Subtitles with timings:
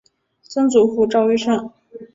[0.41, 1.71] 曾祖父赵愈胜。